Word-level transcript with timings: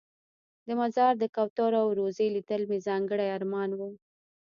د 0.67 0.69
مزار 0.81 1.13
د 1.19 1.23
کوترو 1.35 1.77
او 1.83 1.89
روضې 1.99 2.27
لیدل 2.35 2.61
مې 2.69 2.77
ځانګړی 2.87 3.27
ارمان 3.37 3.69
و. 3.75 3.81